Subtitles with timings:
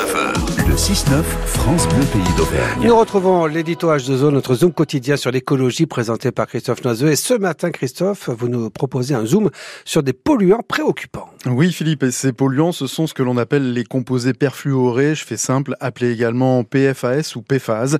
[0.00, 0.68] 19h.
[0.68, 2.86] Le 6-9, France Bleu Pays d'Auvergne.
[2.86, 7.10] Nous retrouvons l'édito H2O, notre zoom quotidien sur l'écologie présenté par Christophe Noiseux.
[7.10, 9.50] Et ce matin, Christophe, vous nous proposez un zoom
[9.84, 11.29] sur des polluants préoccupants.
[11.46, 15.24] Oui, Philippe, et ces polluants, ce sont ce que l'on appelle les composés perfluorés, je
[15.24, 17.96] fais simple, appelés également PFAS ou PFAS,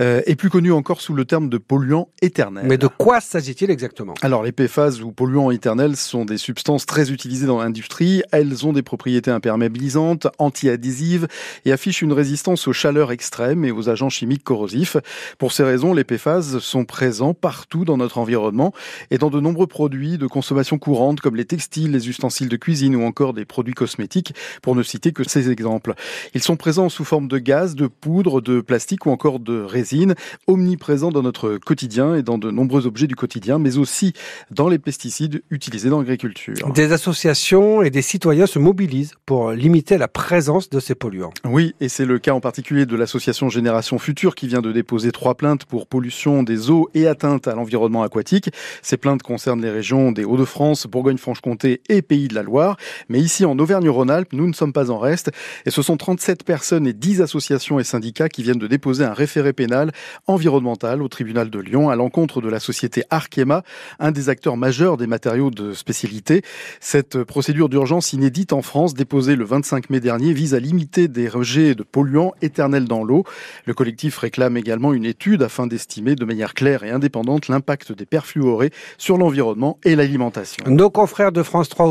[0.00, 2.66] euh, et plus connus encore sous le terme de polluants éternels.
[2.66, 4.14] Mais de quoi s'agit-il exactement?
[4.20, 8.24] Alors, les PFAS ou polluants éternels sont des substances très utilisées dans l'industrie.
[8.32, 11.28] Elles ont des propriétés imperméabilisantes, anti-adhésives
[11.64, 14.96] et affichent une résistance aux chaleurs extrêmes et aux agents chimiques corrosifs.
[15.38, 18.72] Pour ces raisons, les PFAS sont présents partout dans notre environnement
[19.12, 22.71] et dans de nombreux produits de consommation courante comme les textiles, les ustensiles de cuisine,
[22.96, 25.94] ou encore des produits cosmétiques, pour ne citer que ces exemples.
[26.34, 30.14] Ils sont présents sous forme de gaz, de poudre, de plastique ou encore de résine,
[30.46, 34.14] omniprésents dans notre quotidien et dans de nombreux objets du quotidien, mais aussi
[34.50, 36.54] dans les pesticides utilisés dans l'agriculture.
[36.74, 41.34] Des associations et des citoyens se mobilisent pour limiter la présence de ces polluants.
[41.44, 45.12] Oui, et c'est le cas en particulier de l'association Génération Future qui vient de déposer
[45.12, 48.50] trois plaintes pour pollution des eaux et atteinte à l'environnement aquatique.
[48.82, 52.61] Ces plaintes concernent les régions des Hauts-de-France, Bourgogne-Franche-Comté et Pays de la Loire.
[53.08, 55.30] Mais ici, en Auvergne-Rhône-Alpes, nous ne sommes pas en reste.
[55.66, 59.12] Et ce sont 37 personnes et 10 associations et syndicats qui viennent de déposer un
[59.12, 59.92] référé pénal
[60.26, 63.62] environnemental au tribunal de Lyon à l'encontre de la société Arkema,
[63.98, 66.42] un des acteurs majeurs des matériaux de spécialité.
[66.80, 71.28] Cette procédure d'urgence inédite en France, déposée le 25 mai dernier, vise à limiter des
[71.28, 73.24] rejets de polluants éternels dans l'eau.
[73.66, 78.06] Le collectif réclame également une étude afin d'estimer de manière claire et indépendante l'impact des
[78.06, 80.64] perfluorés sur l'environnement et l'alimentation.
[80.66, 81.86] Nos confrères de France 3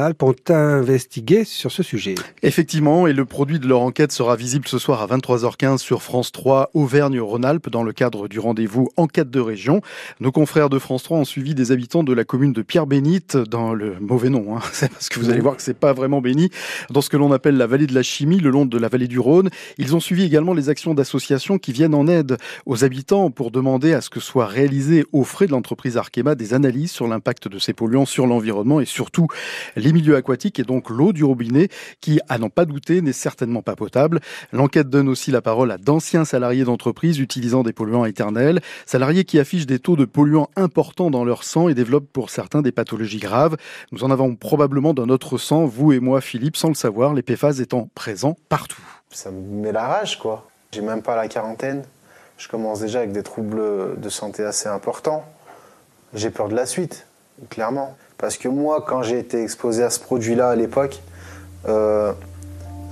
[0.00, 2.14] Auvergne-Rhône-Alpes pour investiguer sur ce sujet.
[2.42, 6.32] Effectivement, et le produit de leur enquête sera visible ce soir à 23h15 sur France
[6.32, 9.82] 3 Auvergne-Rhône-Alpes dans le cadre du rendez-vous Enquête de région.
[10.20, 13.74] Nos confrères de France 3 ont suivi des habitants de la commune de Pierre-Bénite dans
[13.74, 14.60] le mauvais nom, hein.
[14.72, 16.50] c'est parce que vous allez voir que c'est pas vraiment béni,
[16.90, 19.08] dans ce que l'on appelle la vallée de la chimie, le long de la vallée
[19.08, 19.50] du Rhône.
[19.78, 23.92] Ils ont suivi également les actions d'associations qui viennent en aide aux habitants pour demander
[23.92, 27.58] à ce que soit réalisé aux frais de l'entreprise Arkema des analyses sur l'impact de
[27.58, 29.26] ces polluants sur l'environnement et surtout
[29.76, 31.68] les milieux aquatique et donc l'eau du robinet
[32.00, 34.20] qui, à n'en pas douter, n'est certainement pas potable.
[34.52, 39.38] L'enquête donne aussi la parole à d'anciens salariés d'entreprises utilisant des polluants éternels, salariés qui
[39.38, 43.18] affichent des taux de polluants importants dans leur sang et développent pour certains des pathologies
[43.18, 43.56] graves.
[43.92, 47.22] Nous en avons probablement dans notre sang, vous et moi, Philippe, sans le savoir, les
[47.22, 48.82] PFAS étant présents partout.
[49.10, 50.48] Ça me met la rage, quoi.
[50.72, 51.82] J'ai même pas la quarantaine.
[52.38, 55.24] Je commence déjà avec des troubles de santé assez importants.
[56.14, 57.06] J'ai peur de la suite,
[57.48, 57.94] clairement.
[58.18, 61.00] Parce que moi, quand j'ai été exposé à ce produit-là à l'époque,
[61.68, 62.12] euh,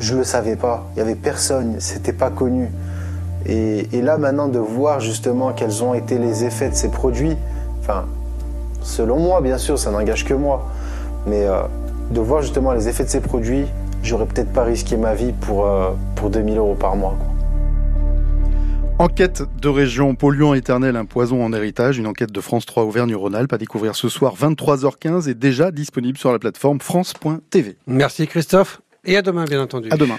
[0.00, 0.86] je ne le savais pas.
[0.92, 2.70] Il n'y avait personne, c'était pas connu.
[3.47, 7.36] Et, là, maintenant, de voir justement quels ont été les effets de ces produits,
[7.81, 8.04] enfin,
[8.82, 10.66] selon moi, bien sûr, ça n'engage que moi,
[11.26, 11.62] mais euh,
[12.10, 13.66] de voir justement les effets de ces produits,
[14.03, 17.15] j'aurais peut-être pas risqué ma vie pour, euh, pour 2000 euros par mois.
[19.00, 23.53] Enquête de région polluant éternel, un poison en héritage, une enquête de France 3 Auvergne-Rhône-Alpes
[23.53, 27.76] à découvrir ce soir 23h15 et déjà disponible sur la plateforme France.tv.
[27.86, 29.88] Merci Christophe et à demain bien entendu.
[29.92, 30.16] À demain.